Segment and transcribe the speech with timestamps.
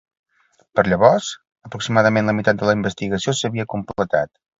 [0.77, 1.27] Per llavors,
[1.69, 4.33] aproximadament la meitat de la investigació s'havia completat.